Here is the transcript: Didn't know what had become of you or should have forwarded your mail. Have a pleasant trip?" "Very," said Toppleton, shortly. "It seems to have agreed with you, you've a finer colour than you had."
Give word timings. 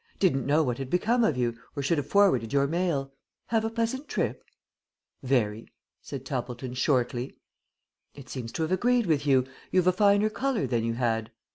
Didn't 0.17 0.47
know 0.47 0.63
what 0.63 0.79
had 0.79 0.89
become 0.89 1.23
of 1.23 1.37
you 1.37 1.55
or 1.75 1.83
should 1.83 1.99
have 1.99 2.07
forwarded 2.07 2.51
your 2.51 2.65
mail. 2.65 3.13
Have 3.49 3.63
a 3.63 3.69
pleasant 3.69 4.07
trip?" 4.07 4.43
"Very," 5.21 5.67
said 6.01 6.25
Toppleton, 6.25 6.73
shortly. 6.73 7.37
"It 8.15 8.27
seems 8.27 8.51
to 8.53 8.63
have 8.63 8.71
agreed 8.71 9.05
with 9.05 9.27
you, 9.27 9.45
you've 9.69 9.85
a 9.85 9.91
finer 9.91 10.31
colour 10.31 10.65
than 10.65 10.83
you 10.83 10.95
had." 10.95 11.29